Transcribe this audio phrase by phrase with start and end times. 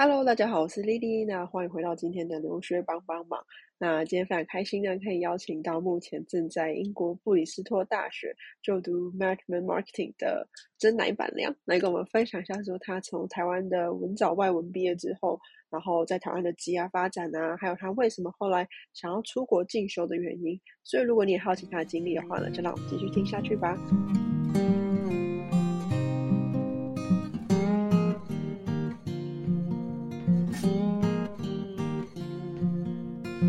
[0.00, 3.44] Hello，大家好，我是 Lily，那欢迎回到今天的留学帮帮忙。
[3.78, 8.32] 那今天非常开心呢，可以邀请到目前正在英国布里斯托大学
[8.62, 10.48] 就读 Management Marketing 的
[10.78, 20.60] 真奶板娘，来跟我们分享一下，说他从台湾的文藻外文毕业之后，然后在台湾的职业发展啊，还有他为什么后来想要出国进修的原因。
[20.84, 23.76] 所以，如果你也好奇他的经历的话呢，就让我们继续听下去吧。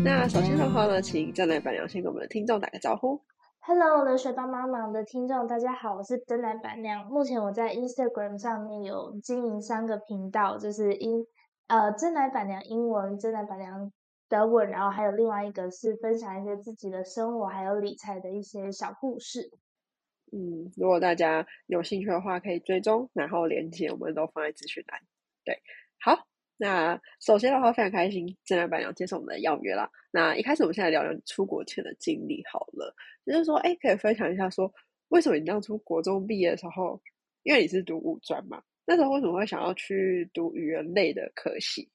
[0.02, 3.20] 那首先的话呢，请真奶板娘先给我们的听众打个招呼。
[3.60, 7.04] Hello，留学帮帮忙的听众，大家好，我是真奶板娘。
[7.06, 11.26] 目前我在 Instagram 上面有经营三个频道，就是英
[11.66, 13.92] 呃真奶板娘英文、真奶板娘
[14.28, 19.50] 德文，然后还有另外一个是分享一些自己的生活还有理财的一些小故事。
[20.32, 25.00] 嗯，如果大家有兴趣的话，可以追踪，然后连接我们都放在资讯栏。
[25.44, 25.62] 对，
[26.00, 26.29] 好。
[26.62, 29.90] 那首先的话，非常开心，正来板娘接受我们的邀约啦。
[30.10, 32.94] 那一开始，我们现在聊聊你出国前的经历好了，
[33.24, 34.70] 就是说，哎，可以分享一下，说
[35.08, 37.00] 为什么你当初国中毕业的时候，
[37.44, 41.90] 因为你是读五专嘛，那时候为什么会想要去读语言类的科系？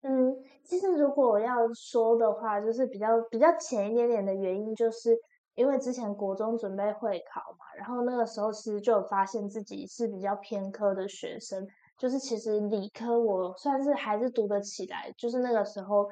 [0.00, 5.14] 嗯，其实如果我要说的话，就是比较比较浅一点点的原因，就是
[5.54, 11.68] 因为之前国中准备会考嘛，然后那个时候其实就有发现自己是比较偏科的学生。
[12.00, 16.08] 就是其实理科我算是还是读得起来，就是那个时候，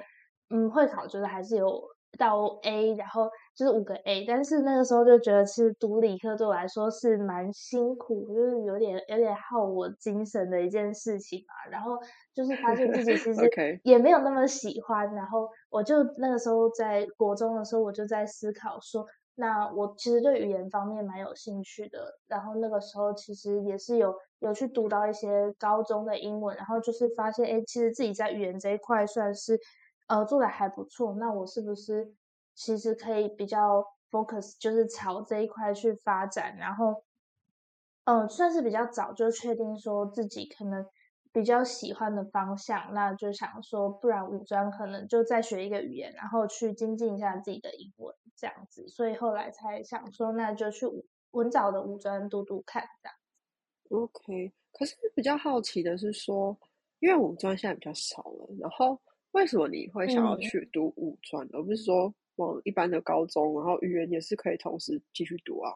[0.50, 1.82] 嗯，会考就是还是有
[2.18, 11.70] 到 A，然后就是五个 A，但是那个时候就觉得其实读理科对我来说是蛮辛苦，就是有点有点耗我精神的一件事情嘛。
[11.70, 11.98] 然后
[12.34, 13.50] 就是发现自己其 实
[13.82, 19.06] 也没有那么喜欢，然后我就那个时候在国中的时候，我就在思考说。
[19.40, 29.56] 那我其实对语言方面蛮有兴趣的，然后那个时候其实也是有有去读到一些高中的英文，然后就是发现，哎，其实自己在语言这一块算是
[30.08, 31.14] 呃做的还不错。
[31.14, 32.12] 那我是不是
[32.56, 36.56] 其实可以比较 focus，就是朝这一块去发展？
[36.56, 37.04] 然后，
[38.06, 40.84] 嗯，算是比较早就确定说自己可能
[41.38, 48.12] 比较喜欢的方向，那就想说，不然五专可能就再学一个语言，然后去精进一下自己的英文。
[48.34, 50.84] 这样子，所以后来才想说，那就去
[51.30, 54.02] 文藻的五专读读看，这样。
[54.02, 56.56] OK，可是比较好奇的是说，
[56.98, 59.00] 因为五专现在比较少了，然后
[59.30, 65.72] 为什么你会想要去读五专，而不是说往一般的高中，然后语言也是可以同时继续读啊？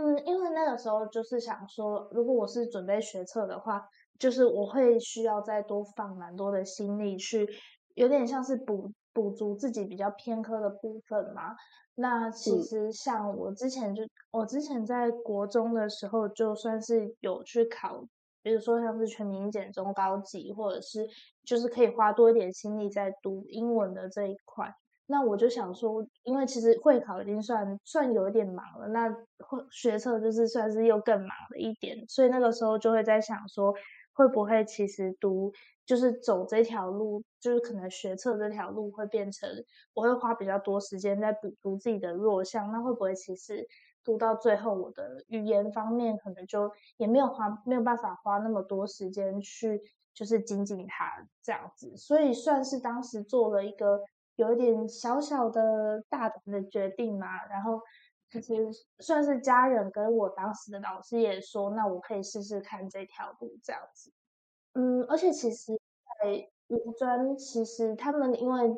[0.00, 3.84] 嗯，因为那个时候就是想说，如果我是准备学测的话，
[4.16, 7.48] 就是我会需要再多放蛮多的心力去，
[7.94, 8.92] 有点像是补。
[9.14, 11.56] 补足自己比较偏科的部分嘛？
[11.96, 18.00] 那其实像我之前就，我之前在国中的时候，就算是有去考，
[18.44, 21.04] 比如说像是全民检中高级，或者是
[21.42, 24.72] 就是可以花多一点心力在读英文的这一块。
[25.08, 29.08] 那我就想说，因为其实会考已经算算有一点忙了，那
[29.38, 33.74] 会学测就是算是又更忙了一点，所以那个时候就会在想说，
[34.12, 35.52] 会不会其实读。
[35.88, 39.48] 就是走这条路，就是可能学测这条路会变成
[39.94, 43.66] 我会花比较多时间在补足自己的弱项，那会不会其实
[44.04, 49.80] 读到最后，我的语言方面可能就也没有花没有办法花那么多时间去
[50.12, 54.02] 就是精进它这样子，所以算是当时做了一个
[54.38, 57.80] 有一点小小的大胆的决定嘛，然后
[58.30, 58.68] 其实
[59.00, 64.12] 算是家人跟我当时的老师也说，那我可以试试看这条路这样子。
[64.74, 65.72] 嗯，而且其实，
[66.22, 68.76] 在五专，其实他们因为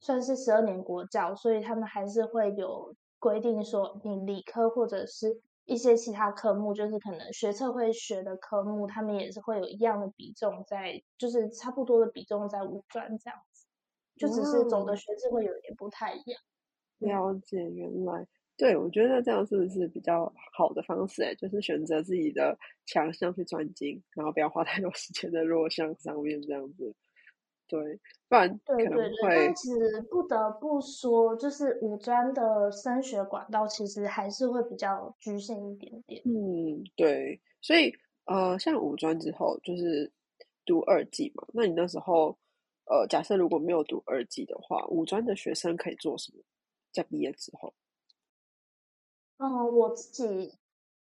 [0.00, 13.38] 算是十二年国教，所以他们还是会有规定说，你理科或者是一些其他科目，就是可能学测会学的科目，他们也是会有一样的比重在，就是差不多的比重在五专这样，
[14.16, 16.40] 就只是走的学制会有一点不太一样。
[16.98, 18.26] 了解，原来。
[18.56, 21.22] 对，我觉得这样是不是比较好的方式？
[21.22, 26.94] 哎，就是选择自己的强项去专精，然后不要花太多 时间在弱项上面，这样子。
[27.68, 29.16] 对，不然可能会。
[29.22, 36.22] 但其实不得不说，就是五专的升学管道其实还是会比较局限一点点。
[36.24, 37.38] 嗯，对。
[37.60, 37.92] 所以
[38.24, 40.10] 呃，像五专之后就是
[40.64, 42.38] 读二技嘛，那你那时候
[42.86, 46.42] 呃，假设如果没有读二技的话，五专的学生可以做什么？
[46.92, 47.74] 在毕业之后？
[49.38, 50.54] 嗯，我自己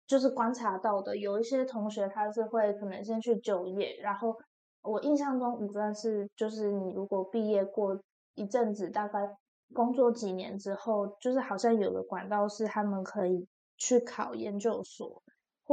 [0.07, 4.35] 就是观察到的，有一些同学他是会可能先去就业，然后
[4.81, 8.01] 我印象中五专是就是你如果毕业过
[8.35, 9.37] 一阵子，大概
[9.73, 13.47] 工作几年之后，就是好像有的管道是他们可以
[13.77, 15.22] 去考研究所，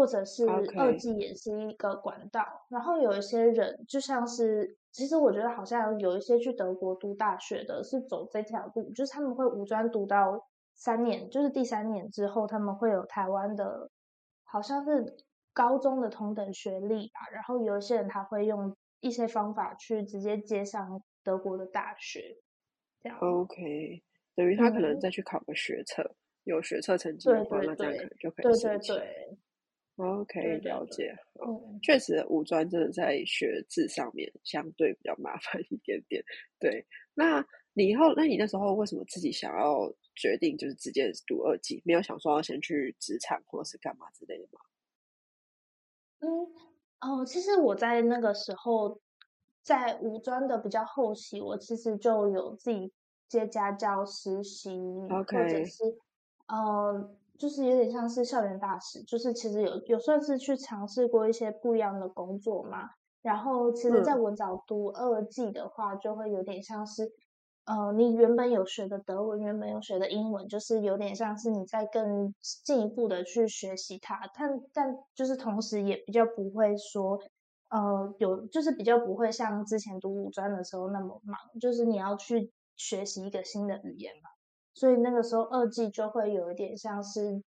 [0.00, 2.42] 或者是二技也是一个管道。
[2.70, 13.90] 然后有一些人就像是，其实我觉得好像有一些去德国读大学的是走这条路，就是他们会无专读到三年，就是第三年之后他们会有台湾的，
[14.44, 15.18] 好像是
[15.52, 17.28] 高中的同等学历吧。
[17.30, 22.38] 然后有一些人他会用一些方法去直接接上德国的大学，
[23.02, 23.18] 这样。
[23.18, 24.02] OK，
[24.34, 26.02] 等于他可能嗯再去考个学测，
[26.44, 28.96] 有学测成绩对的话，对那这样可对能就可以对对。
[28.96, 29.38] 对，
[30.00, 31.14] OK，对对对了解。
[31.38, 36.22] 好嗯，确实，五专真的在学制上面相对比较麻烦一点点。
[36.58, 44.60] 对，那你以后，那你那时候为什么自己想要决定就是直接读二技，没有想说要先去职场或是干嘛之类的吗？
[46.20, 46.28] 嗯，
[47.00, 49.00] 哦，其实我在那个时候，
[49.62, 52.92] 在五专的比较后期，我其实就有自己
[53.28, 54.70] 接家教实习，
[55.30, 55.82] 或者是
[56.46, 62.90] 呃，就是有点像是校园大使，就是其实有有算是去尝试过一些不一样的工作嘛。
[63.22, 67.10] 然后，其实，在嗯文藻读二季的话，就会有点像是，
[67.64, 72.34] 呃，你原本有学的德文，原本有学的英文，就是有点像是你在更
[72.64, 77.18] 进一步的去学习它，但但就是同时也比较不会说，
[77.68, 84.30] 呃，有就是比较不会像之前读五专的时候那么忙，就是你要去学习一个新的语言嘛，
[84.74, 87.42] 所以那个时候二季就会有一点像是。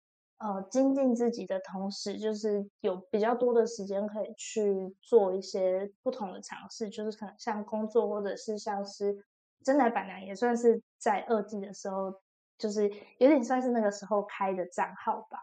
[0.43, 9.23] 呃，精进自己的同时，就是有比较多的时间可以去做一些不同的尝试，就是可能像工作，或者是像是
[9.63, 12.11] 真奶板娘，也算是在二季的时候，
[12.57, 15.37] 就是有点算是那个时候开的账号吧。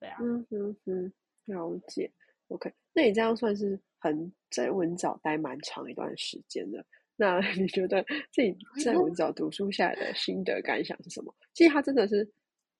[0.00, 1.12] 对啊，嗯哼哼，
[1.44, 2.10] 了解。
[2.48, 6.84] OK，那你这样算是很在文藻待蛮长一段时间的。
[7.16, 11.34] 那 你觉得自己在文藻读书下来的心得感想是什么？
[11.54, 12.28] 其实它真的是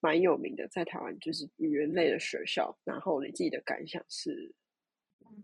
[0.00, 2.76] 蛮有名的，在台湾就是语言类的学校。
[2.84, 4.54] 然后你自己的感想是？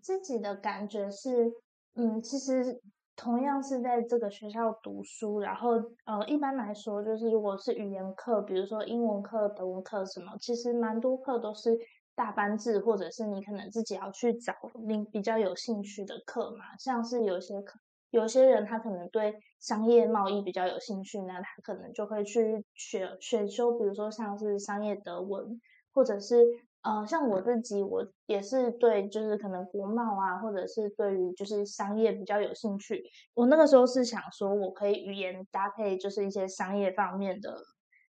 [0.03, 1.51] 自己的感觉是，
[1.95, 2.81] 嗯，其实
[3.17, 5.73] 同样是在这个学校读书，然后
[6.05, 11.79] 呃，一般来说，就是如果是语言课，比如说英文课、德文课什么，其实蛮多课都是
[12.15, 14.53] 大班制，或者是你可能自己要去找
[14.87, 16.77] 你比较有兴趣的课嘛。
[16.79, 17.79] 像是有些课，
[18.11, 25.61] 有些人他可能对商业贸易比较有兴趣，那他可能就会去选选修，比如说像是商业德文，
[25.93, 26.45] 或者是
[26.83, 33.03] 呃，像我自己，我也是对就是可能国贸啊，或者是对于就是商业比较有兴趣。
[33.35, 37.59] 我那个时候是想说，我可以语言搭配就是一些商业方面的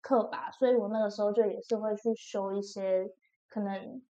[0.03, 3.09] 课吧，所以我那个时候就也是会去修一些
[3.49, 4.03] 可能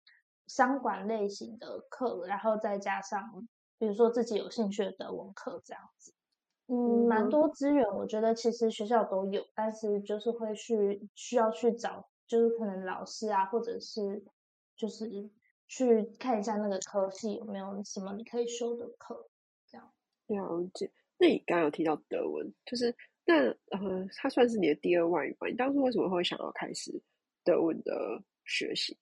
[0.48, 3.48] 商管类型的课，然后再加上
[3.80, 6.12] 比如说自己有兴趣的德文课这样子。
[6.66, 14.22] 嗯，蛮嗯多资源，我觉得其实学校都有，但是就是会去需要去找，就是可能老师啊，或者是
[14.76, 15.30] 就是
[15.66, 19.28] 去看一下那个科系有没有什么你可以修的课，
[19.66, 19.92] 这样。
[20.26, 20.92] 了解。
[21.18, 22.94] 那你刚刚有提到德文，就是
[23.24, 25.48] 那呃，它算是你的第二外语吧？
[25.48, 26.92] 你当初为什么会想要开始
[27.42, 28.96] 德文的学习？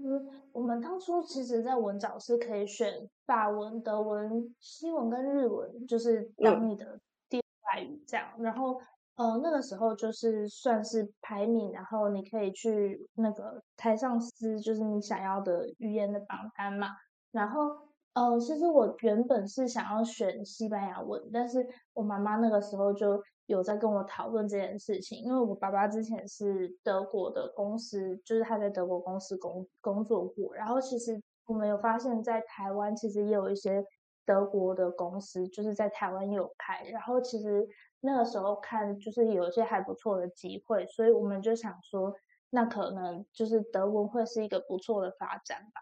[0.00, 7.42] 嗯，我们当初其实，在文藻是可以选法文、德文、西文跟日文，就是当嗯你的第二
[7.74, 8.28] 外语这样。
[8.38, 8.80] 然后，
[9.16, 16.90] 呃，那个时候就是算是排名，然后你可以去那个台上撕，就是你想要的语言的榜单嘛。
[17.32, 17.76] 然后，
[18.14, 33.82] 呃，其实我原本是想要选西班牙文，但是我妈妈那个时候就有在跟我讨论这件事情，因为我爸爸之前是德国的公司，就是他在德国公司工工作过，然后其实我们有发现，在台湾其实也有一些
[34.26, 37.66] 德国的公司，就是在台湾也有开，然后其实
[38.00, 42.14] 那个时候看就是有一些还不错的机会，所以我们就想说，
[42.50, 45.80] 那可能就是德国会是一个不错的发展吧。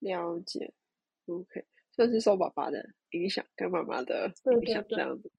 [0.00, 0.74] 了解
[1.26, 5.32] ，OK，算是受爸爸的影响跟妈妈的影响这样子。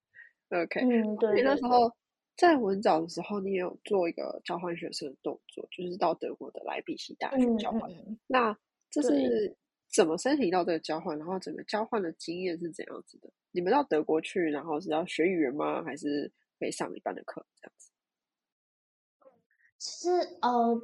[0.52, 1.56] OK，嗯，对你那。
[1.56, 1.92] 时候
[2.38, 7.90] 在文藻的时候，你也有做一个交换学生的动作，就是到德国的莱比锡大学嗯交换。
[7.92, 8.58] 嗯，那
[8.90, 9.56] 这是
[9.94, 11.18] 怎么申请到这个交换？
[11.18, 13.32] 然后整个交换的经验是怎样子的？
[13.52, 15.84] 你们到德国去，然后是要学语言吗？
[15.84, 17.92] 还是可以上一般的课这样子？
[19.78, 20.10] 其实
[20.42, 20.82] 呃，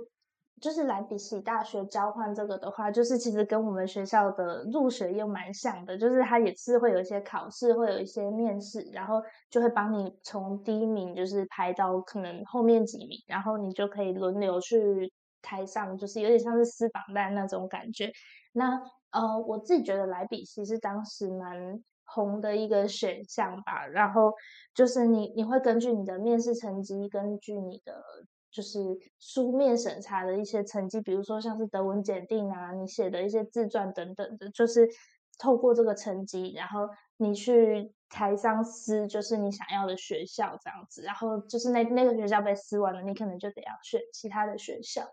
[0.60, 18.12] 就是莱比锡大学交换这个的话，就是其实跟我们学校的入学又蛮像的，就是它也是会有一些考试，会有一些面试，然后就会帮你从第一名就是排到可能后面几名，然后你就可以轮流去台上，就是有点像是撕榜单那种感觉。
[18.54, 23.86] 那呃，我自己觉得莱比锡是当时蛮红的一个选项吧。
[23.86, 24.34] 然后
[24.74, 28.04] 就是你你会根据你的面试成绩，根据你的
[28.58, 28.80] 就是
[29.20, 34.90] 书面审查的一些成绩，比如说像是德文检定啊，你写的一些自传等等的，就是
[35.38, 45.08] 透过这个成绩，然后你去台商撕，就是你想要的学校这样子，然后就是那那个学校被撕完了，你可能就得要选其他的学校。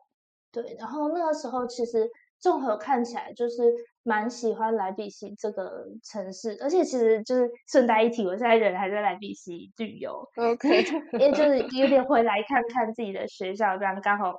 [0.50, 10.84] 对，然后那个时候其实综合看起来就是蛮喜欢莱比锡这个城市，而且其实就是顺带一提，我现在人还在莱比锡旅游， OK，
[11.14, 14.34] 因为就是有点回来看看自己的学校，这样刚好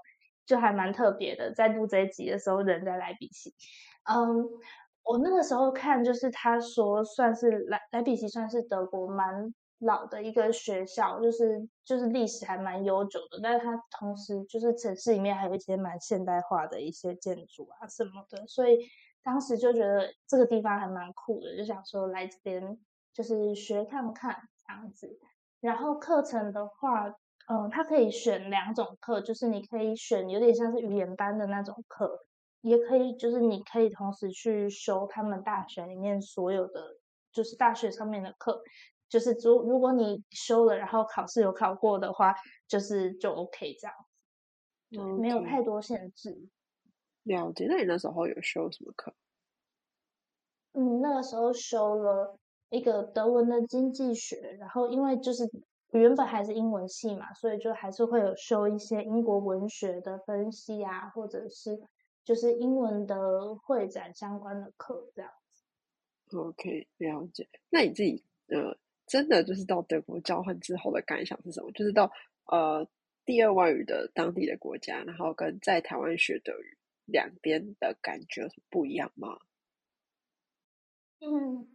[0.45, 1.51] 就还蛮特别的。
[1.53, 3.53] 在录这一集的时候，人在莱比锡，
[4.09, 4.45] 嗯，
[5.03, 9.53] 我那个时候看就是他说算是莱莱比锡算是德国蛮。
[9.79, 18.79] 老的一个学校，就是就是历史还蛮悠久的，但是它同时就是城市里面还有一些蛮现代化的一些建筑啊什么的，所以
[19.25, 22.77] 当时就觉得这个地方还蛮酷的，就想说来这边
[23.11, 25.19] 就是学看看这样子。
[25.59, 27.07] 然后课程的话，
[27.47, 32.19] 嗯，它可以选两种课，就是你可以选有点像是语言班的那种课，
[32.61, 36.81] 也可以就是你可以同时去修他们大学里面所有的
[37.31, 38.61] 就是大学上面的课。
[39.09, 42.35] 就是如如果你修了，然后考试有考过的话，
[42.67, 43.95] 就是就 OK 这样
[44.91, 46.49] 子，没有太多限制。
[47.25, 47.65] 了解。
[47.67, 49.13] 那你那时候有修什么课？
[50.71, 52.39] 嗯，那个时候修了
[52.69, 55.43] 一个德文的经济学，然后因为就是
[55.91, 61.79] 原本还是英文系嘛，所以就还是会有修一些英国文学的分析啊，或者是
[62.23, 66.37] 就是英文的会展相关的课这样子。
[66.37, 67.47] OK，了解。
[67.69, 68.77] 那你自己呃。
[69.07, 71.71] 真的就是到德国交换之后的感想是什么？
[71.73, 72.11] 就是到
[72.47, 72.87] 呃
[73.23, 76.75] 第二外语的当地的国家，然后跟在台湾学德语
[77.05, 79.37] 两边的感觉不一样吗？
[81.21, 81.67] 嗯，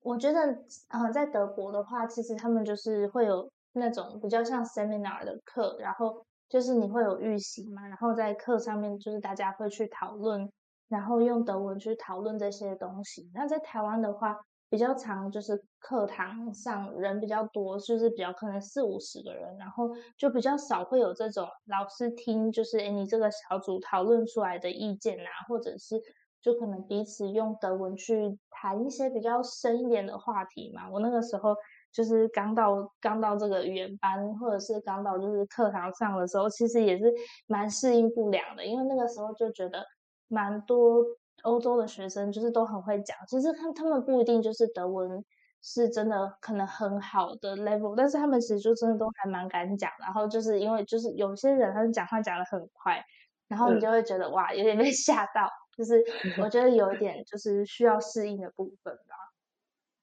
[0.00, 10.50] 我觉得呃在德国的话，其实他们就是会有那种比较像 seminar 的课，然后就是你会有预习嘛，然后在课上面就是大家会去讨论，
[10.88, 13.30] 然后用德文去讨论这些东西。
[13.34, 26.02] 那在台湾的话，比较长，就是课堂上人比较多，就是比较可能四五十个人，然后就比较少会有这种老师听，就是诶你这个小组讨论出来的意见啊，或者是
[26.42, 30.90] 就可能彼此用德文去谈一些比较深一点的话题嘛。
[30.90, 31.54] 我那个时候
[31.92, 37.14] 就是刚到刚到这个语言班，或者是刚到就是课堂上的时候，其实也是
[37.46, 39.84] 蛮适应不良的，因为那个时候就觉得
[40.26, 41.04] 蛮多。
[41.46, 45.24] 欧洲的学生就是都很会讲，其实他他们不一定就是德文
[45.62, 49.90] 是真的可能很好的 level，但是他们其实就真的都还蛮敢讲。
[50.00, 53.00] 然后就是因为就是有些人他们讲话讲的很快，
[53.48, 55.48] 然后你就会觉得哇，有点被 吓到。
[55.76, 56.02] 就是
[56.42, 59.14] 我觉得有一点就是需要适应的部分吧。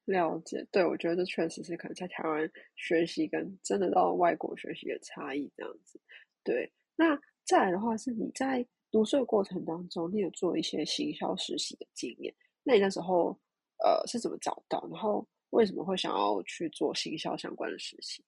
[0.05, 5.99] 了解，对我觉得这确实是可能在台湾学习跟真的到外国学习的差异这样子。
[6.43, 8.65] 对，那再来的话是你在。
[8.93, 12.31] 读书的过程当中，你有做一些行销实习的经验？
[12.61, 13.35] 那你那时候
[13.83, 14.87] 呃是怎么找到？
[14.91, 18.23] 然后为什么会想要去做行销相关的实习？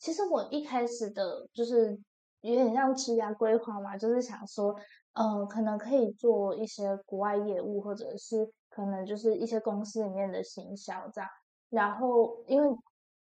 [0.00, 1.96] 其实我一开始的就是
[2.40, 4.74] 有点像职业规划嘛，就是想说，
[5.12, 11.30] 呃，可能可以做一些国外业务，或者是可能就是一些公司里面的行销这样。
[11.70, 12.76] 然后因为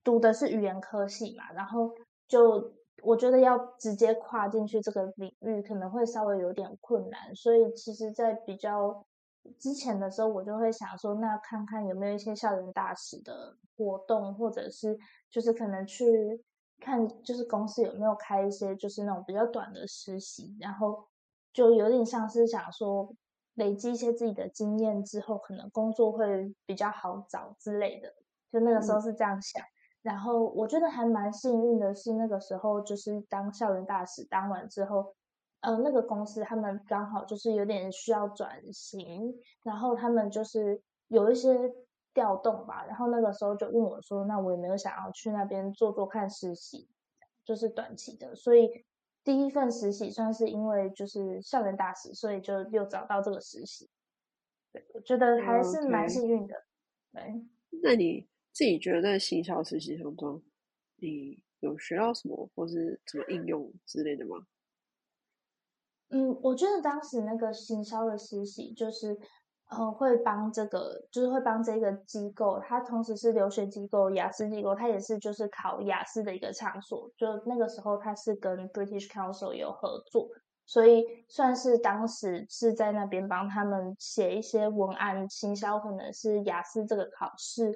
[0.04, 1.96] 读的是语言科系嘛，然后
[2.28, 2.78] 就。
[3.04, 9.06] 我觉得要直接跨进去这个领域可能会稍微有点困难，所以其实，在比较
[9.58, 14.98] 之前的时候，我就会想说，那看看有没有一些校园大使的活动，或者是
[15.30, 16.44] 就是可能去
[16.80, 21.08] 看，就是公司有没有开一些就是那种比较短的实习，然后
[21.54, 23.14] 就有点像是想说
[23.56, 28.14] 累积一些自己的经验之后，可能工作会比较好找之类的，
[28.52, 29.64] 就那个时候是这样想。
[30.10, 35.14] 然后我觉得还蛮幸运的是，那个时候就是当校园大使当完之后，
[35.60, 41.72] 呃，那个公司他们刚好就是有点需要转型，然后他们就是有一些
[42.12, 42.84] 调动吧。
[42.88, 46.88] 然后那个时候就问我说：“那我有没有想要去那边做做看实习，
[47.46, 48.84] 就是短期的？”所以
[49.24, 53.88] 第一份实习算是因为就是校园大使，所以就又找到这个实习。
[54.72, 56.56] 对，我觉得还是蛮幸运的。
[57.14, 57.46] 对，
[57.84, 58.28] 那你？
[58.60, 60.44] 自己觉得在行销实习当中，
[60.98, 64.36] 你有学到什么，或是怎么应用之类的吗？
[66.10, 69.18] 嗯，我觉得当时那个行销的实习，就是
[69.70, 77.10] 呃，会帮这个，就是会帮这个机构，它同时是留学机构、雅思机构，它也是就是考雅思的一个场所。
[77.16, 80.28] 就那个时候，它是跟 British Council 有合作，
[80.66, 87.74] 所以算是当时是在那边帮他们写一些文案，行销可能是雅思这个考试。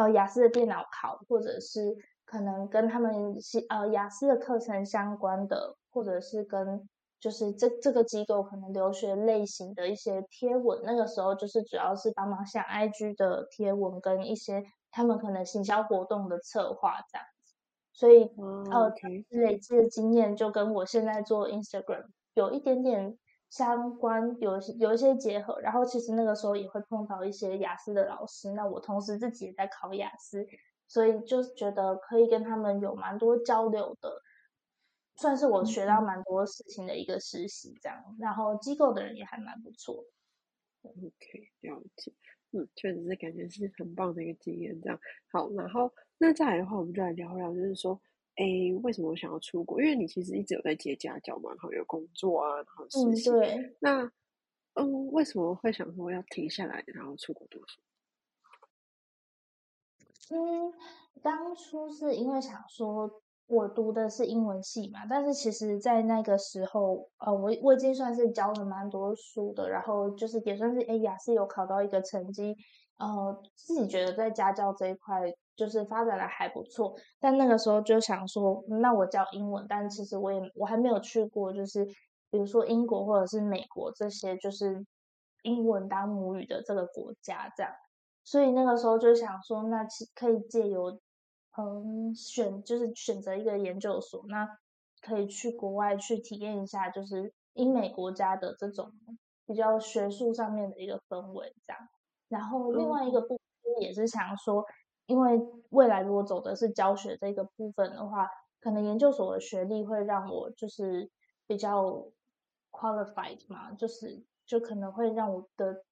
[0.00, 3.36] 呃，雅思的电脑考，或者是可能跟他们
[3.68, 6.88] 呃雅思的课程相关的，或者是跟
[7.20, 10.80] 就是这这个机构可能留学类型的一些贴文。
[10.84, 17.54] 那个时候就是主要是帮忙像 IG 的贴文跟一些他们可能行销活动的策划这样子。
[17.92, 18.30] 所以
[18.70, 18.90] 呃
[19.28, 23.18] 累积的经验就跟我现在做 Instagram 有一点点
[23.50, 25.60] 相关，有有一些结合。
[25.60, 30.46] 然后其实那个时候也会碰到一些雅思的老师，那我同时自己也在考雅思。
[30.88, 34.10] 所以就是觉得可以跟他们有蛮多交流的，
[35.14, 38.16] 算是我学到蛮多事情的一个实习这样。
[38.18, 40.04] 然后机构的人也还蛮不错。
[40.82, 42.12] OK，了解。
[42.52, 44.80] 嗯，确实是感觉是很棒的一个经验。
[44.80, 44.98] 这样
[45.30, 48.00] 好，然后那再来的话，我们就来聊聊，就是说，
[48.36, 48.44] 哎，
[48.82, 49.80] 为什么我想要出国？
[49.80, 53.30] 因为你其实一直有在接家教嘛，然后有工作啊，然后实习。
[53.30, 53.76] 对。
[53.80, 54.10] 那
[54.74, 57.80] 嗯，为什么会想说要停下来，然后出国读书？
[60.30, 60.72] 嗯，
[61.22, 72.56] 当初是因为想说，我读的是英文系嘛，但是其实，在那个时候，呃，我我已经算是教了蛮多书的，然后就是也算是哎雅思有考到一个成绩，
[72.98, 75.20] 呃，自己觉得在家教这一块
[75.56, 81.84] 就是发展的还不错，但那个时候就想说，那我教英文，但其实我也我还没有去过，就是
[82.30, 84.86] 比如说英国或者是美国这些就是
[85.42, 87.72] 英文当母语的这个国家这样。
[88.22, 91.00] 所以那个时候就想说，那其可以借由，
[91.56, 94.48] 嗯，选就是选择一个研究所，那
[95.00, 98.92] 可以去国外去体验一下，就是英美国家的这种
[99.46, 101.88] 比较学术上面的一个氛围这样。
[102.28, 103.28] 然后另外一个部
[103.62, 104.64] 分也是想说，
[105.06, 105.40] 因为
[105.70, 108.28] 未来如果走的是教学这个部分的话，
[108.60, 111.10] 可能研究所的学历会让我就是
[111.46, 112.10] 比较
[112.70, 115.84] qualified 嘛，就是就可能会让我的。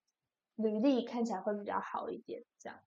[0.61, 2.81] 履历看起来会比较好一点，这样。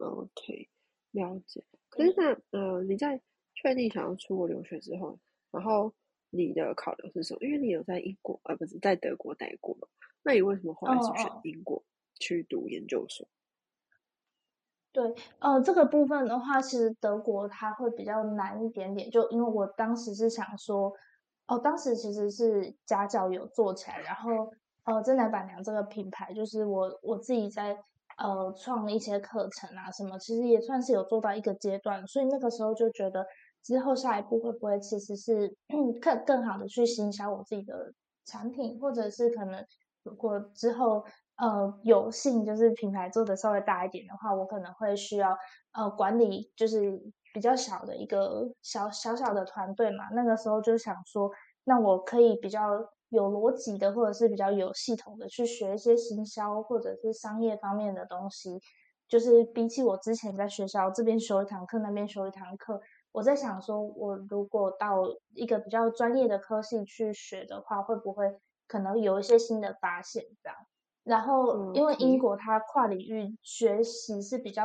[0.00, 0.68] OK，
[1.12, 1.64] 了解。
[1.88, 3.20] 可是那呃，你在
[3.54, 5.18] 确定想要出国留学之后，
[5.50, 5.92] 然后
[6.30, 7.40] 你的考量是什么？
[7.42, 9.88] 因为你有在英国，呃，不是在德国待过嘛？
[10.22, 11.82] 那你为什么后来是选英国
[12.18, 13.28] 去读研究所？
[14.92, 20.92] 对，呃，这个部分的话，其实德国它会比较难一点点，就因为我当时是想说，
[21.46, 24.52] 哦，当时其实是家教有做起来，然后。
[24.84, 27.78] 呃，真奶板娘这个品牌，就是我我自己在
[28.22, 33.26] 呃创一些课程啊，什么其实也算是有做到一个阶段，所以那个时候就觉得
[33.62, 35.56] 之后下一步会不会其实是
[36.00, 37.92] 更更好的去行销我自己的
[38.26, 39.64] 产品，或者是可能
[40.04, 41.04] 如果之后
[41.36, 45.36] 呃有幸就是品牌做的稍微大一点的话，我可能会需要
[45.72, 47.00] 呃管理就是
[47.32, 51.30] 比较小的一个小小小的团队嘛，那个时候就想说，
[51.64, 52.60] 那我可以比较。
[53.10, 58.58] 有逻辑的，或者是比较有系统的去学一些行销或者是商业方面的东西，
[59.08, 62.80] 就是比起我之前在学校这边修一堂课，那边修一堂课，
[63.12, 65.02] 我在想说，我如果到
[65.34, 70.56] 一个比较专业的科系去学的话，会不会可能有一些新的发现这样？
[71.04, 74.64] 然后，因为英国它跨领域学习是比较。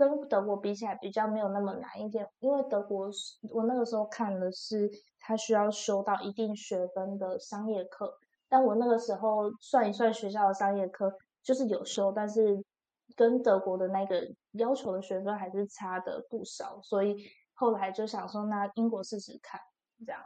[0.00, 3.10] 跟德国比起来，比较没有那么难一点，因为德国
[3.52, 8.16] 我那个时候看的是他需要修到一定学分的商业课，
[8.48, 12.64] 但我那个时候算一算学校的商业课，就是有修，但是
[13.14, 19.60] 跟德国的那个要求的学分还是差的不少，所以后来就想说，那英国试试看，
[20.06, 20.22] 这样。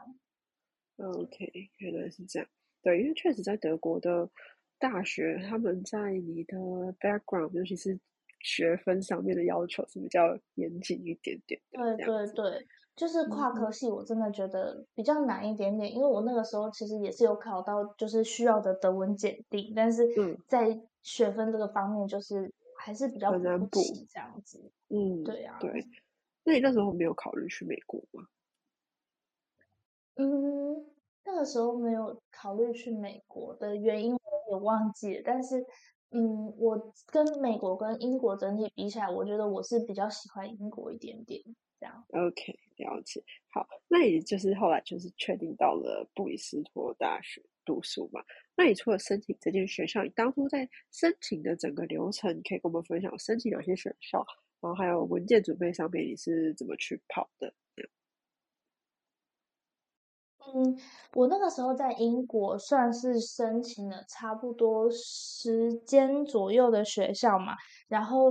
[0.99, 2.49] OK，原来是这样。
[2.81, 4.31] 对，因为确实在德国的
[4.79, 6.57] 大学，他们在你的
[7.01, 7.99] background，尤其是。
[8.45, 11.59] 学分上面的要求是比较严谨一点点。
[11.73, 20.07] 对对对，就是跨科系，我真的觉得比较难一点点，因为我那个时候其实也是有考到，就是需要的德文检定，但是
[20.47, 23.81] 在学分这个方面，就是还是比较难补
[24.11, 24.71] 这样子。
[24.91, 25.57] 嗯，对啊。
[25.59, 25.73] 对，
[26.45, 28.29] 那你那时候没有考虑去美国吗？
[30.17, 30.87] 嗯，
[31.25, 35.65] 那个时候没有考虑去美国的原因，我也忘记了，但是。
[36.17, 41.43] 嗯，我跟美国跟英国整体比起来，我觉得我是比较喜欢英国一点点
[41.81, 42.05] 这样。
[42.11, 43.21] OK，了解。
[43.49, 48.23] 好，那也就是后来就是确定到了布里斯托大学读书嘛。
[48.57, 54.25] 那你除了申请这间学校，你当初在申请的整个流程，可以跟我们分享申请哪些学校，
[54.61, 57.53] 然后还有文件准备上面你是怎么去跑的？
[60.53, 60.77] 嗯，
[61.15, 67.55] 我那个时候在英国算是申请了差不多十间左右的学校嘛，
[67.89, 68.31] 然后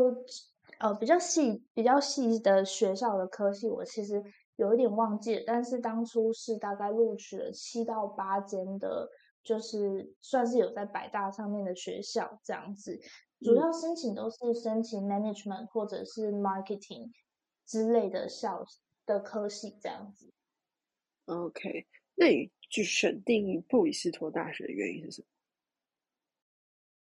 [0.80, 4.24] 呃比较细比较细的学校的科系我其实
[4.58, 9.10] 有一点忘记了，但是当初是大概录取了七到八间的，
[9.44, 13.00] 就是算是有在百大上面的学校这样子，
[13.42, 17.12] 主要申请都是申请 management 或者是 marketing。
[17.66, 18.66] 之类的校
[19.06, 20.34] 的科系这样子。
[21.28, 25.26] OK，那你去选定布里斯托大学的原因是什么？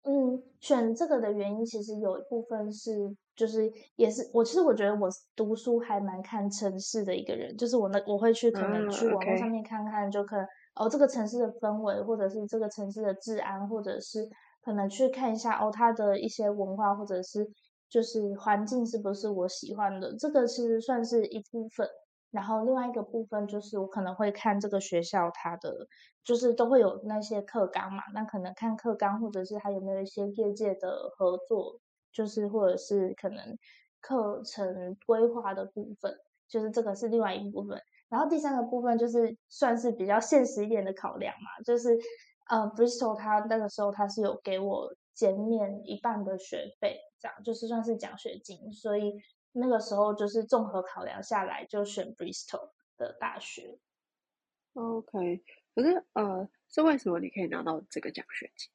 [0.03, 10.45] 嗯，选这个的原因其实有一部分是，就是也是我其实我觉得我读书还蛮看城市的一个人，就是我那我会去可能去网络上面看看，就可能
[10.75, 14.27] 哦这个城市的氛围，或者是这个城市的治安，或者是
[14.61, 17.45] 可能去看一下哦它的一些文化，或者是
[17.89, 21.85] 就是环境是不是我喜欢的，这个其实算是一部分。
[22.31, 25.87] 然后另外一个部分就是我可能会看这个学校它的，
[26.23, 31.79] 就是都会有那些课纲嘛，那可能看课纲或者是它有没有一些业界的合作，
[32.11, 33.57] 就是或者是可能
[33.99, 36.15] 课程规划的部分，
[36.47, 37.81] 就是这个是另外一部分。
[38.09, 41.97] 然后第三个部分就是算是比较现实一点的考量嘛，就是
[42.47, 49.15] 呃，Bristol 它那个时候它是有给我减免一半的学费，这样就是算是奖学金，所以。
[49.51, 53.79] 那个时候就是综合考量下来，就选 Bristol 的大学。
[54.73, 58.69] OK，可是呃，是为什么你可以拿到这个奖学金？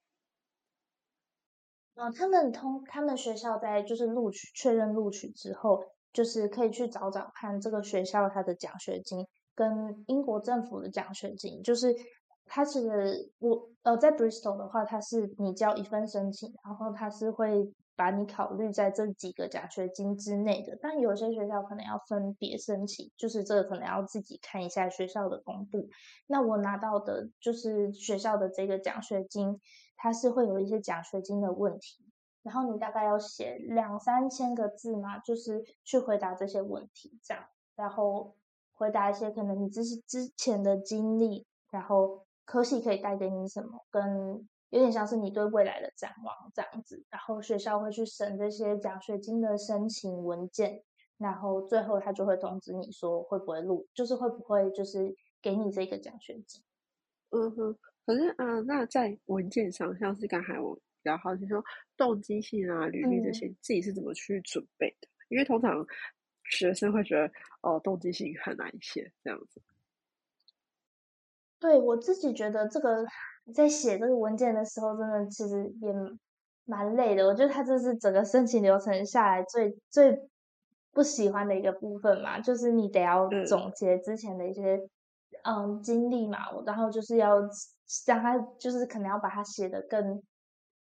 [1.94, 11.94] 呃，他们通他们学校在就是录取确认录取之后，就是可以去找找看这个学校它的奖学金跟英国政府的奖学金，就是
[12.46, 17.72] 它其实我呃在 Bristol 的话，它是你交一份申请，然后它是会。
[17.96, 25.88] 把你考虑在这几个奖学金之内的，但有些学校可能要分别申请，就是这个可能要自己看一下学校的公布。
[26.26, 29.60] 那我拿到的就是学校的这个奖学金，
[29.96, 32.04] 它是会有一些奖学金的问题，
[32.42, 37.44] 然后你大概要写两三千个字嘛，就是去回答这些问题，这样，
[37.76, 38.34] 然后
[38.72, 44.48] 回答一些可能你之之前的经历，然后科系可以带给你什么，跟。
[44.74, 50.82] 有点像是你对未来的展望这样子，然后学校会去审这些奖学金的申请文件，
[51.16, 56.60] 然后最后他就会通知你说会不会录，就是会不会就是给你这个奖学金。
[57.30, 61.62] 嗯哼，可是啊，那在文件上，像是刚才我比较好奇说
[61.96, 65.06] 动机性啊、履历这些，自己是怎么去准备的？
[65.28, 65.86] 因为通常
[66.50, 67.30] 学生会觉得
[67.62, 69.62] 哦，动机性很难写这样子。
[71.64, 73.06] 对我自己觉得这个。
[73.54, 75.92] 在写这个文件的时候，真的其实也
[76.64, 77.26] 蛮累的。
[77.26, 80.18] 我觉得它这是整个申请流程下来最最
[80.92, 84.80] 不喜欢的一个部分嘛，就是你得要总结之前的一些
[85.42, 87.38] 嗯经历嘛，然后就是要
[88.06, 90.22] 让他就是可能要把它写的更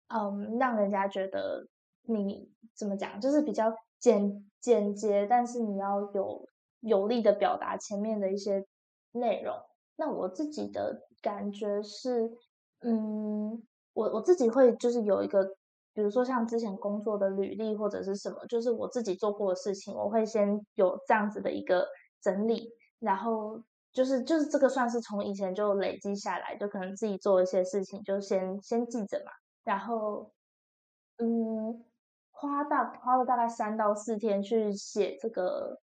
[0.07, 1.67] 嗯让人家觉得
[2.03, 6.47] 你怎么讲，就是比较简简洁，但是你要有
[6.79, 8.65] 有力的表达前面的一些
[9.11, 9.53] 内容。
[9.95, 12.31] 那我自己的感觉是。
[12.85, 15.41] 嗯，我我自己会就是有一个，
[15.93, 21.87] 比如说像之前工作的履历或者是什么，就是我自己做过的事情，我会先有这样子的一个
[22.21, 29.31] 整理，然后就是就是这个算是从以前就累积下来，就可能自己做一些事情，就先先记着嘛，
[29.63, 30.33] 然后
[31.19, 31.85] 嗯，
[32.31, 35.79] 花大花了大概三到四天去写这个，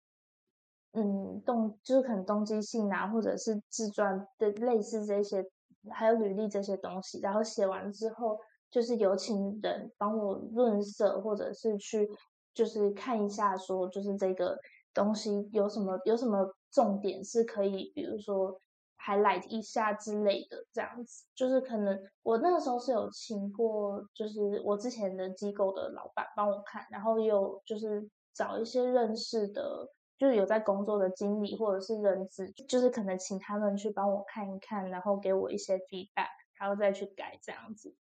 [0.96, 5.44] 嗯，动就是可能动机性啊，或者是自传的类似这些。
[5.88, 8.36] 还有履历这些东西，然后写完之后，
[8.72, 12.10] 就是有请人帮我润色，或者是去
[12.52, 14.58] 就是看一下，说就是这个
[14.92, 18.60] 东西有什么有什么重点是可以，比如说
[18.98, 21.24] highlight 一下之类的，这样子。
[21.36, 29.88] 就是可能我那个时候是有请过，就是我之前的机构的老板帮我看，然后有就是找一些认识的。
[30.18, 37.94] 就是有在工作的经理或者是人资，就是可能请他们去帮我看一看，然后给我一些 feedback，然后再去改这样子。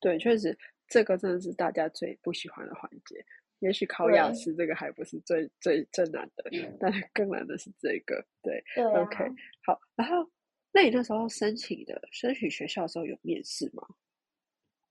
[0.00, 3.24] 对，确实这个真的是大家最不喜欢的环节。
[3.58, 6.44] 也许考雅思这个还不是最最最难的，
[6.78, 8.24] 但是更难的是这个。
[8.40, 9.30] 对对，OK，
[9.66, 9.78] 好。
[9.94, 10.26] 然后，
[10.72, 13.86] 那你那时候申请的申请学校的时候有面试吗？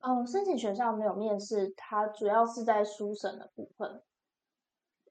[0.01, 4.03] 嗯，申请学校没有面试，它主要是在书审的部分。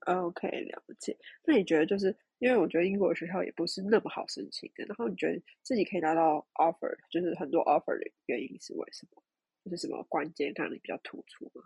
[0.08, 1.16] OK，了解。
[1.44, 9.22] 那你觉得，就是因为我觉得英国学校也不是那么好申请的，然后你觉得自己可以拿到 offer，就是很多 offer 的原因是为什么？
[9.64, 11.62] 就是什么关键让你比较突出吗？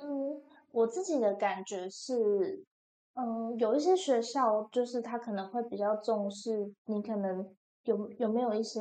[0.00, 0.40] 嗯，
[0.70, 2.64] 我自己的感觉是，
[3.14, 8.80] 嗯，有一些学校就是他可能会比较重视你可能有有没有一些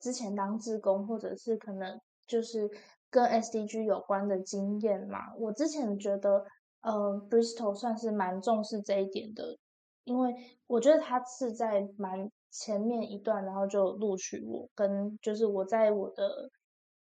[0.00, 2.68] 之前当志工，或者是可能就是
[3.10, 5.32] 跟 SDG 有关的经验嘛。
[5.36, 6.44] 我之前觉得。
[6.80, 9.58] 呃，Bristol 算是蛮重视这一点的，
[10.04, 10.34] 因为
[10.66, 16.50] 我觉得他是在蛮前面一段，然后就录取我，跟就是我在我的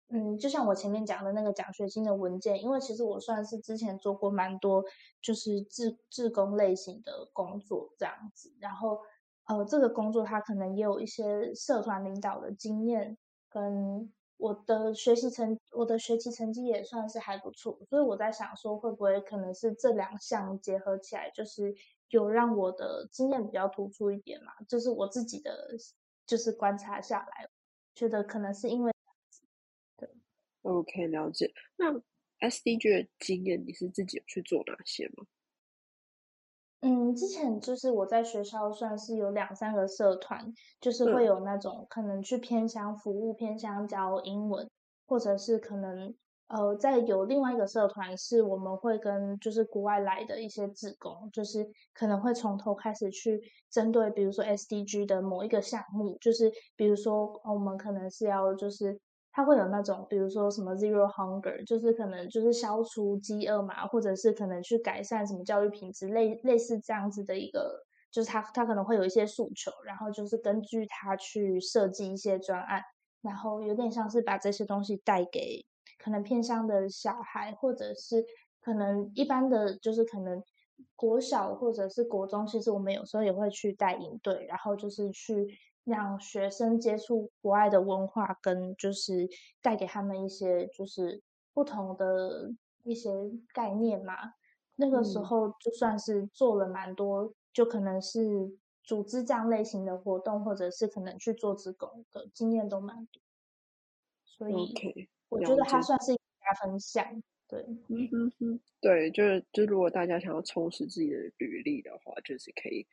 [0.10, 4.84] 嗯，就像我前面讲的那个奖学金的文件，因为其实我算是之前做过蛮多
[5.22, 8.98] 就是志志工类型的工作这样子，然后
[9.48, 13.18] 呃，这个工作他可能也有一些社团领导的经验，
[13.50, 21.76] 跟我的学习成我的学习成绩也算是还不错，所以我在想说会不会可能是这两项结合起来，就是
[22.10, 25.76] 有让我的经验比较突出一点嘛，就是我自己的
[26.26, 27.50] 就是观察下来，
[27.96, 28.92] 觉得可能是因为。
[30.64, 31.52] OK，了解。
[31.78, 31.94] 那
[32.48, 35.26] SDG 的经验，你是自己有去做哪些吗？
[36.82, 44.70] 嗯，之前就是我在学校算是有两三个社团，就是会有那种可能去偏向服务、偏向教英文，
[45.08, 46.14] 或者是可能
[46.50, 59.00] 呃，在有另外一个社团，是我们会跟就是国外来的一些志工，就是可能会从头开始去针对，比如说 SDG 的某一个项目，就是比如说我们可能是要就是。
[59.38, 67.80] 它会有那种，比如说什么 zero hunger，就是可能就是消除饥饿嘛，或者是可能去改善什么教育品质，类类似这样子的一个，
[68.12, 72.82] 就是他他可能会有一些诉求，然后就是根据他去设计一些专案，
[73.22, 75.64] 然后有点像是把这些东西带给
[76.04, 78.26] 可能偏向的小孩，或者是
[78.60, 80.42] 可能一般的，就是可能
[80.96, 85.48] 国小或者是国中，其实我们有时候也会去带营队，然后就是去。
[85.88, 89.30] 让学生接触国外的文化，跟就是
[89.62, 91.24] 带给他们一些就是
[91.54, 93.10] 不同的一些
[93.54, 94.14] 概念嘛。
[94.76, 98.20] 那个时候就算是做了蛮多，就可能是
[98.84, 103.22] 组织这样类型的活动，或者是可能去做职工的经验都蛮多。
[104.26, 104.54] 所以
[105.30, 107.24] 我觉得它算是加分项。
[107.48, 112.86] 对，嗯哼哼，对，就是就如果大家想要充实自己的履历的话，就是可以。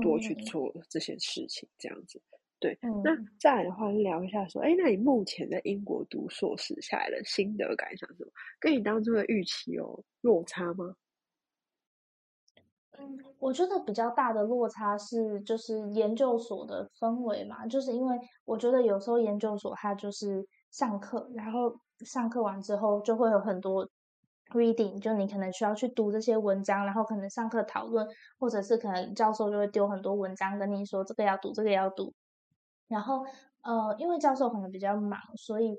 [0.00, 2.20] 多去做这些事情，这样子，
[2.58, 2.78] 对。
[3.02, 8.30] 那再来的话，聊一下说，哎，那你目前在英国读硕士下来的心得感想是什么？
[8.60, 10.94] 跟你当初的预期有落差吗？
[12.98, 23.88] 嗯，我觉得比较大的落差是，就是研究所的氛围嘛，就是因为我觉得有时候研究所它就是上课，然后上课完之后就会有很多。
[24.52, 28.06] Reading 就你可能需要去读这些文章，然后可能上课讨论，
[28.38, 32.12] 或者是可能教授就会丢很多文章跟你说这个要读，这个要读。
[32.86, 33.24] 然后
[33.62, 35.76] 呃，因为教授可能比较忙，所以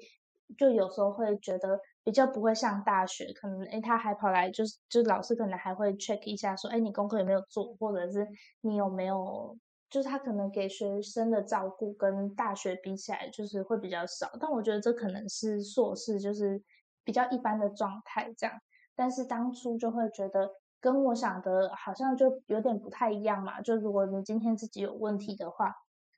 [0.58, 8.28] 就有时候会觉得比较不会像大学，可能诶他还跑来就是就是老师可能还会 check 一下说，哎你功课有没有做，或者是
[8.62, 9.56] 你有没有，
[9.90, 14.30] 就是他可能给学生的照顾跟大学比起来就是会比较少。
[14.40, 16.62] 但我觉得这可能是硕士就是。
[17.06, 18.60] 比较一般的状态这样，
[18.96, 20.50] 但是当初就会觉得
[20.82, 23.62] 跟我想的好像就有点不太一样嘛。
[23.62, 25.74] 就如果你今天自己有问题的话，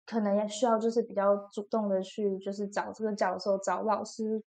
[0.05, 4.41] 可能也需要就是比较主动的去就是找这个教授、找老师，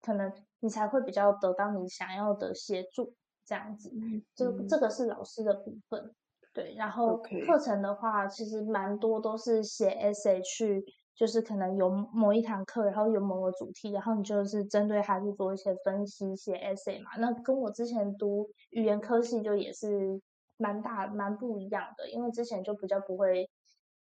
[0.00, 3.92] 可能你才会比较得到你想要的协助这样子。
[4.34, 6.14] 这这个是老师的部分，
[6.54, 6.74] 对。
[6.76, 10.84] 然后课程的话，其实蛮多都是写 essay 去。
[11.18, 17.10] 就是可能有某一堂课，然后有某个主题，然后你就是针对它去做一些分析、写 essay 嘛。
[17.18, 20.20] 那跟我之前读语言科系就也是
[20.58, 23.50] 蛮大、蛮不一样的，因为之前就比较不会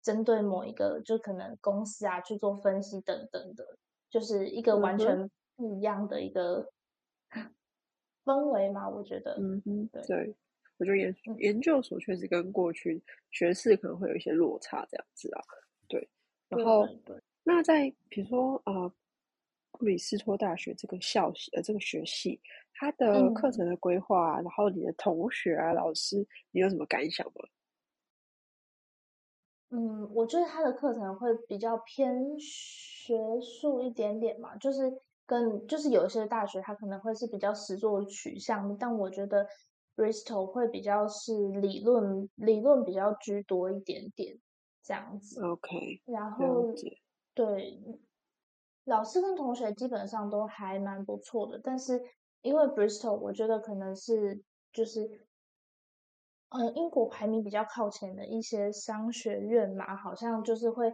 [0.00, 3.62] 针对某一个，就可能公司啊去做分析等等的，
[4.08, 6.66] 就是一个完全不一样的一个
[8.24, 8.88] 氛围嘛。
[8.88, 10.34] 我觉得，嗯哼，对，
[10.78, 15.42] 我觉得研研究所确实跟过去学士可能会有一些落差，这样子啊，
[15.86, 16.08] 对。
[16.52, 16.86] 然后，
[17.42, 18.92] 那在比如说呃，
[19.72, 22.40] 布里斯托大学这个校系呃这个学系，
[22.74, 27.48] 它的课程的规划，然后你的同学啊老师，你有什么感想吗？
[29.70, 34.92] 嗯，我觉得他的课程会比较偏学术一点点嘛，就是
[35.24, 39.46] 跟就是有一些大学它可能会是比较实作取向，但我觉得
[39.96, 44.38] Bristol 会比较是理论理论比较居多一点点。
[44.82, 46.66] 这样子，OK，然后
[47.34, 47.80] 对
[48.84, 52.02] 老师跟同学基本上都还蛮不错的，但是
[52.40, 54.42] 因为 Bristol，我觉得可能是
[54.72, 55.24] 就是，
[56.48, 60.92] 嗯，英国排名比较靠前的一些商学院嘛，好像就是会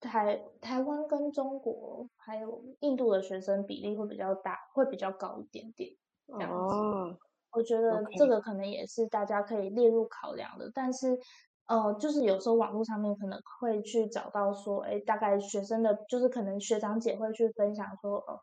[0.00, 5.90] 台台湾跟中国还有印度的学生比例会比较大，会比较高一点点。
[6.26, 6.74] 这样子，
[7.52, 11.20] 我觉得这个可能也是大家可以列入考量的，但是。
[11.70, 18.40] 呃，就是有时候网络上面可能会去找到说，哎，大概学生的，就是可能学长姐会去分享说，呃，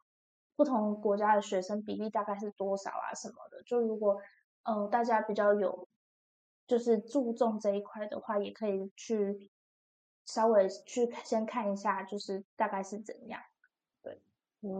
[0.55, 3.61] 不同国家的学生比例大概是多少啊什么的。
[3.63, 4.17] 就如果，
[4.63, 5.89] 呃，大家比较有，
[6.67, 9.51] 就是注重这一块的话，也可以去
[10.25, 13.41] 稍微去先看一下，就是大概是怎样。
[14.01, 14.21] 对，
[14.61, 14.71] 嗯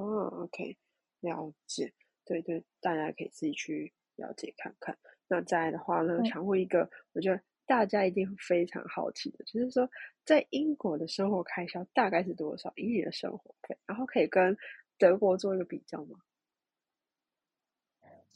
[0.46, 0.78] ，OK，
[1.20, 1.94] 了解。
[2.24, 4.98] 对对，大家可以自己去了解看看。
[5.28, 9.88] 那再来的话呢，常问一个，我觉得大家一定非常好奇的，就是说，
[10.26, 12.74] 在英国的生活开销大概是多少？
[12.76, 14.58] 一年的生活费，然后可以跟
[14.98, 16.18] 德国做一个比较吗？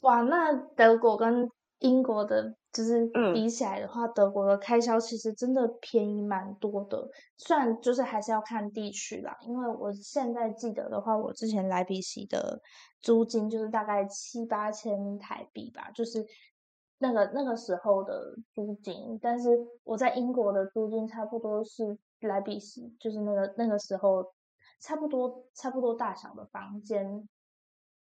[0.02, 7.10] 哇，那德国跟英国的，就是比起来的话，德国的开销其实真的便宜蛮多的。
[7.38, 12.60] 虽然就是还是要看地区啦，因为我现在记得的话，我之前莱比锡的
[13.00, 16.24] 租金就是大概七八千台币吧，就是
[17.02, 19.18] 那个那个时候的租金。
[19.20, 19.50] 但是
[19.84, 24.32] 我在英国的租金差不多是莱比斯，就是那个那个时候
[24.80, 27.28] 差不多差不多大小的房间，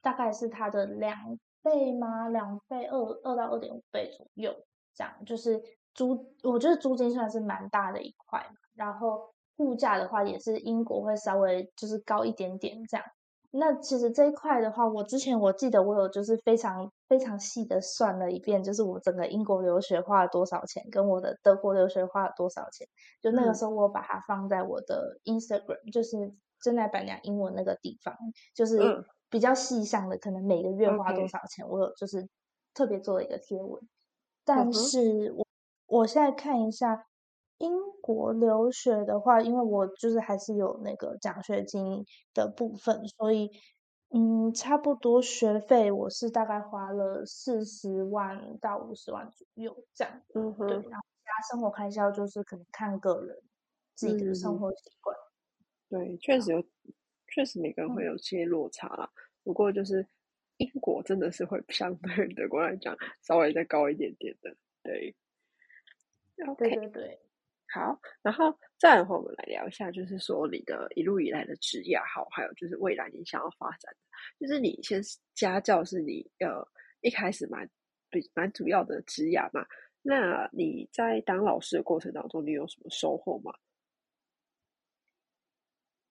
[0.01, 1.39] 大概是它的两。
[1.63, 2.29] 倍吗？
[2.29, 4.55] 两倍，二二到二点五倍左右，
[4.93, 5.61] 这样就是
[5.93, 8.55] 租，我觉得租金算是蛮大的一块嘛。
[8.73, 13.05] 然后物价的话，也是英国会稍微就是高一点点这样。
[13.51, 22.87] 那其实这一块的话，我之前我记得我有就是非常非常细的算了一遍，就是我整个英国留学花了多少钱，跟我的德国留学花了多少钱。
[23.21, 28.15] 就那个时候我把它放在我的 Instagram，就是真奈板娘英文那个地方，
[28.53, 29.05] 就是。
[29.29, 32.25] 比较细项的，可能每个月花多少钱，我有就是
[32.73, 33.77] 特别做了一个贴文。
[34.45, 35.45] 但是我
[35.85, 37.05] 我现在看一下
[37.59, 43.49] 英国留学的话，因为我就是还是有那个奖学金的部分，所以
[44.09, 50.21] 嗯，差不多学费我是大概花了四十万到五十万左右这样。
[50.33, 50.67] 嗯哼。
[50.67, 53.35] 对，然后其他生活开销就是可能看个人
[53.95, 55.15] 自己的生活习惯。
[55.89, 56.63] 对，确实有。
[57.29, 59.11] 确实每个人会有些落差啦，
[59.43, 60.07] 不过就是
[60.57, 65.13] 英国真的是会相对 德国来讲稍微再高一点点的，对。
[66.57, 67.19] 对对对，
[67.73, 75.01] 好，然后再的话，我们来聊一下，就是说你的一路以来的职业好，还有就是未来你想要发展的，就是你先
[75.35, 76.65] 家教是你呃
[77.01, 77.69] 一开始蛮
[78.09, 79.65] 比蛮主要的职业嘛，
[80.01, 83.53] 那你在当老师的过程当中，你有什么收获吗？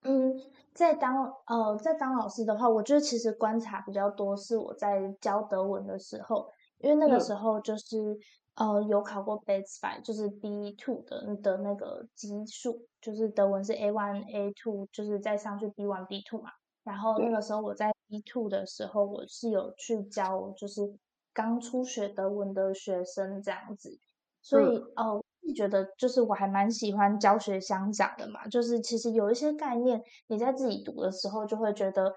[0.02, 0.40] 嗯，
[0.72, 8.16] 在当呃在当老师的话，我觉得其实观察比较多是我在教德文的时候，因为那个时候就是
[8.56, 16.50] 呃有考过 Base Five，就是 B Two 的的那个级数，就是德文是 A One A Two，就是再上去 B One B Two 嘛。
[16.82, 20.98] 然后那个时候我在 B Two 的时候，我是有去教就是
[21.32, 23.98] 刚初学德文的学生这样子，
[24.42, 25.22] 所以哦。
[25.54, 32.12] 觉得就是我还蛮喜欢教学相长的嘛，就是其实有一些概念你在自己读的时候就会觉得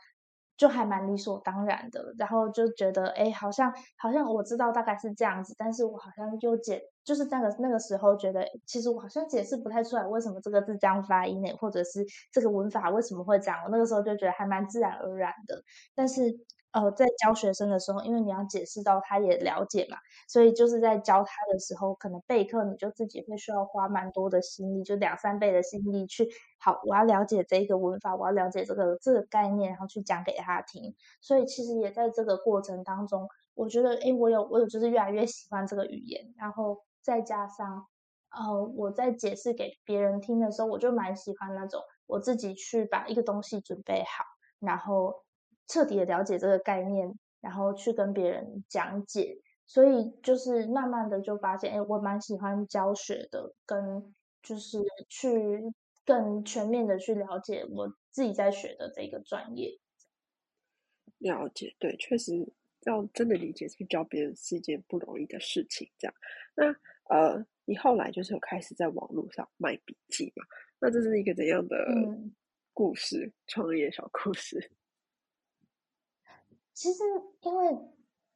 [0.60, 15.63] 就还蛮理所当然的，然后就觉得哎，好像好像我知道大概是这样子，但是我好像又解就是那个那个时候觉得其实我好像解释不太出来为什么这个字这样发音呢，或者是这个文法为什么会这样，我那个时候就觉得还蛮自然而然的，
[15.95, 16.45] 但是。
[16.71, 26.29] 呃，在教学生的时候，因为你要解释到他也了解嘛，所以就是在教他的时候，可能备课你就自己会需要花蛮多的心力，就两三倍的心力去。
[26.60, 30.95] 好，我要了解这一个文法，我要了解这个这个概念，然后去讲给他听。
[31.21, 37.88] 所以其实也在这个过程当中，我觉得，哎，我有我有就是越来越喜欢这个语言，然后再加上，
[38.29, 44.23] 呃，我在解释给别人听的时候，我就蛮喜欢那种我自己去把一个东西准备好，
[44.60, 45.23] 然后。
[45.69, 55.62] 彻底的了解这个概念，然后去跟别人讲解，所以就是慢慢的就发现，哎，我蛮喜欢教学的，跟就是去
[56.03, 59.79] 更全面的去了解我自己在学的这个专业。
[61.19, 62.51] 了解，对，确实
[62.86, 65.88] 要真的理解去教别人是一件不容易的事情。
[65.99, 66.15] 这样，
[66.55, 66.65] 那
[67.15, 70.43] 呃，你后来就是有开始在网络上卖笔记嘛？
[70.79, 71.75] 那这是一个怎样的
[72.73, 73.32] 故事？
[73.45, 74.71] 创业小故事？
[76.80, 77.04] 其实，
[77.42, 77.78] 因为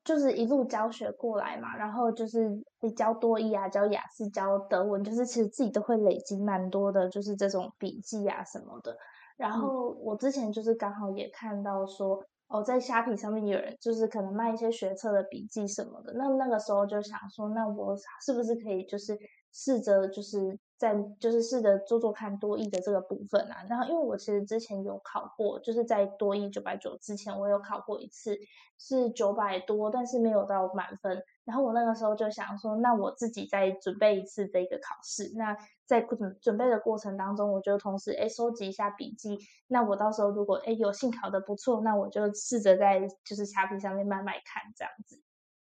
[0.04, 2.62] 就是一路教学过来嘛，然后就是
[2.94, 8.94] 教多义啊，教雅思，教德文，就是其实自己都会累积蛮多的，就是这种笔记啊什么的。
[9.38, 19.18] 然后我之前就是刚好也看到说，哦，在虾皮上面有人就是可能卖一些学测的笔记什么的，那那个时候就想说，那我是不是可以就是
[19.54, 20.60] 试着就是。
[20.76, 28.38] 在就是试着做做看多益的这个部分啊，然后因为我其实之前有考过，就是在多益九百九之前我有考过一次，
[28.78, 31.24] 是九百多，但是没有到满分。
[31.46, 35.32] 然后我那个时候就想说，那我自己再准备一次这个考试。
[35.38, 35.56] 那
[35.86, 39.38] 在准准备的过程当中，我就同时哎收集一下笔记。
[39.68, 45.22] 那我到时候如果哎有幸考的不错，那我就试着在就是虾皮上面慢慢看这样子，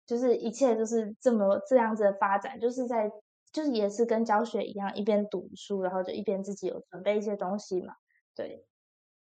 [0.06, 3.10] 就是一切就是这么这样子的发展，就是在。
[3.56, 7.96] 就是也是跟教学一样，一边读书，然后就一边自己有准备一些东西嘛。
[8.36, 8.66] 对，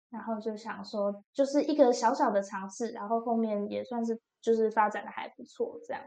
[0.08, 6.02] 然后就想说，就是一个小小的尝试，然后后面也算是就是发展的还不错，这样。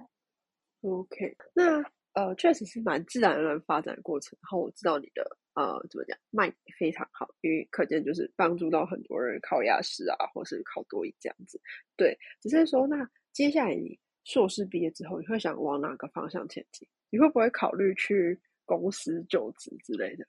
[0.82, 4.36] OK，那呃，确实是蛮自然而然发展过程。
[4.41, 11.61] 然后我知道你的呃怎么讲，卖非常好，因为可见就是帮助到很多人考雅思啊，或是考多一这样子。
[11.95, 16.86] 对，只是说那接下来你硕士毕业之后，你会想往哪个方向前进？
[17.09, 20.25] 你会不会考虑去公司就职之类的？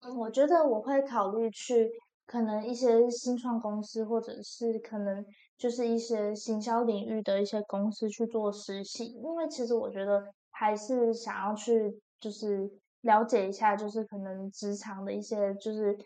[0.00, 1.90] 嗯，我觉得我会考虑去
[2.26, 5.24] 可能一些新创公司，或者是可能
[5.56, 12.70] 就是一些行销领域的一些公司去做实习，因为其实我觉得还是想要去就是
[13.00, 15.98] 了解一下，就是可能职场的一些就是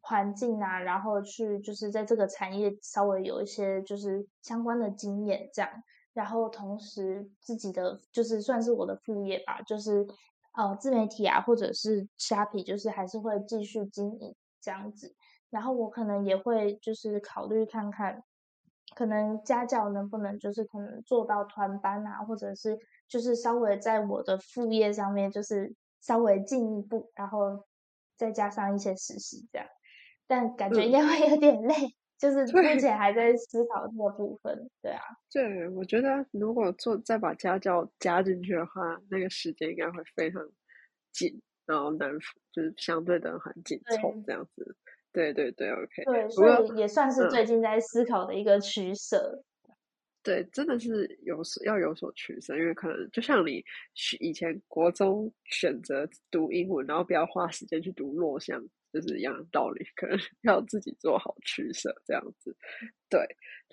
[0.00, 5.70] 环境啊，然后去就是在这个产业稍微有一些就是相关的经验这样，
[6.12, 10.06] 然后同时自己的就是算是我的副业吧，就是。
[10.52, 15.14] 呃，自媒体啊，或者是虾皮，就是还是会继续经营这样子。
[15.48, 18.24] 然后我可能也会就是考虑看看，
[18.96, 22.76] 可能家教能不能就是可能做到团班啊，或者是
[23.08, 27.64] 就是稍微在我的副业上面就是稍微进一步，然后
[28.16, 29.68] 再加上一些实习这样。
[30.30, 31.74] 但感觉应该会有点累。
[32.16, 35.00] 就是目前还在思考这个部分，对啊。
[35.32, 40.46] 对，我觉得如果做再把家教加进去的话，那个时间应该会非常
[41.12, 42.10] 紧，然后难，
[42.52, 44.76] 就是相对的很紧凑这样子。
[45.12, 46.04] 对对对，OK。
[46.04, 49.42] 对，所以也算是最近在思考的一个取舍。
[50.22, 53.64] 对，真的是有所要有所取舍，因为可能就像你
[54.18, 58.62] 以前国中选择读英文，然后不要花时间去读弱项。
[58.92, 62.56] 就是一样的道理，可能 要自己做好取舍，这样子。
[63.08, 63.20] 对，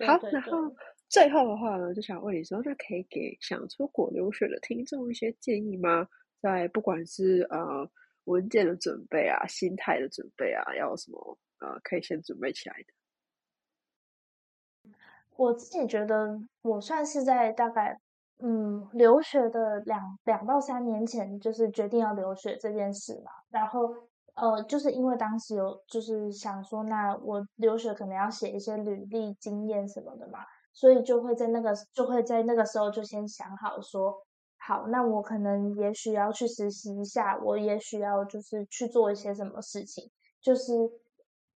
[0.06, 0.74] 好，然后
[1.08, 6.06] 最后的话呢，就想问你说，那可以给想出国留学的听众一些建议吗？
[6.40, 7.90] 在不管是呃
[8.24, 14.92] 文件的准备啊、心态的准备啊，要什么呃可以先准备起来的？
[15.36, 18.00] 我自己觉得，我算是在大概
[18.38, 24.07] 嗯留学的两两到三年前，就是决定要留学这件事嘛，然后。
[24.40, 30.40] 呃，就是因为当时有就是想说，那我留学可能要写一些履历经验什么的嘛，
[30.72, 34.14] 所以就会在那个就会在那个时候就先想好说，
[34.58, 40.10] 好，那我可能也许要去实习一下，我也许要就是去做一些什么事情，
[40.40, 40.72] 就是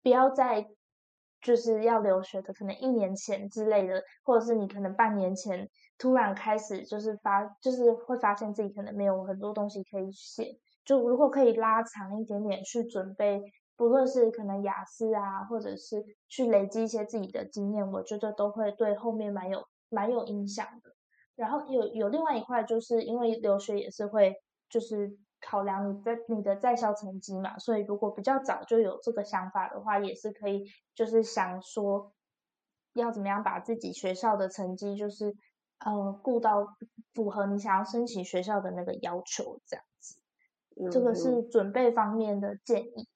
[0.03, 0.67] 不要在
[1.41, 5.69] 就是要留学的可能一年前之类的，或者是你可能半年前
[5.99, 10.59] 突然开始就是发就是会发现自己可能没有很多东西可以写。
[10.85, 13.43] 就如果可以拉长一点点去准备，
[13.77, 20.91] 不论是可能雅思啊，或者是去累积一些自己的经验，我觉得都会对后面蛮有蛮有影响的。
[21.35, 24.35] 然后有有另外一块，就是因为留学也是会
[24.69, 30.65] 就是考量你在你的在校成绩嘛，所以如果比较早就有这个想法的话，也是可以
[30.95, 32.13] 就是想说
[32.93, 35.35] 要怎么样把自己学校的成绩就是
[35.85, 36.67] 呃顾到
[37.15, 39.85] 符合你想要申请学校的那个要求这样
[40.75, 40.91] 子。
[40.91, 43.09] 这个是准备方面的建议。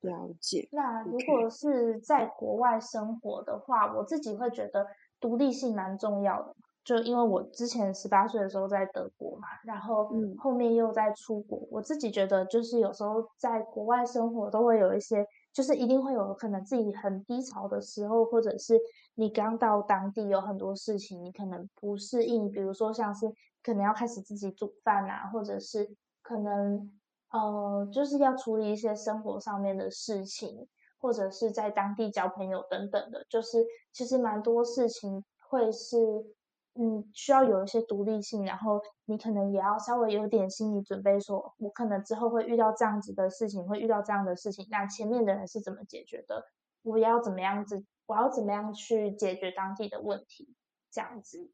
[0.00, 0.66] 了解。
[0.72, 4.86] 那如果是在国外生活的话，我自己会觉得
[5.20, 6.56] 独立性蛮重要的。
[6.82, 18.80] 就因为我之前十八岁的时候在德国嘛，然后后面又在出国，我自己觉得就是有时候在国外生活都会有一些，就是一定会有可能自己很低潮的时候，或者是
[19.16, 23.30] 你刚到当地有很多事情你可能不适应，比如说像是
[23.62, 25.94] 可能要开始自己煮饭啊，或者是。
[26.30, 26.92] 可能
[27.30, 30.68] 呃，就是要处理一些生活上面的事情，
[31.00, 35.96] 或者是在当地交朋友等等的，就是其实蛮多事情会是
[36.74, 46.44] 嗯，需要有一些独立性，然后你可能也要稍微有点心理准备，说我可能之后会遇到这样子的事情，会遇到这样的事情，那前面的人是怎么解决的？
[46.82, 47.84] 我要怎么样子？
[48.06, 50.54] 我要怎么样去解决当地的问题？
[50.92, 51.50] 这样子，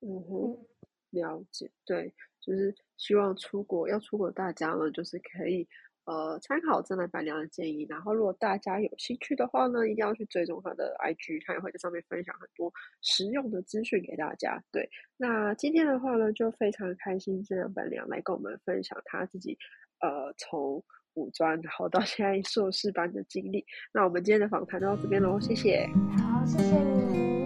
[0.00, 0.66] 嗯哼，
[1.10, 2.14] 了解，对。
[2.40, 5.66] 就是希望出国要出国，大家呢就是可以
[6.04, 7.86] 呃参考真来板娘的建议。
[7.88, 12.72] 然后，如果大家有兴趣的话呢，一定要去追踪他的 IG，他也会在上面分享很多
[13.02, 14.62] 实用的资讯给大家。
[14.72, 19.58] 对，那今天的话呢，就非常开心，真来板娘来跟我们分享他自己
[20.00, 20.82] 呃从
[21.14, 23.66] 五专然后到现在硕士班的经历。
[23.92, 25.86] 那我们今天的访谈就到这边喽，谢谢。
[26.16, 27.37] 好，谢谢你。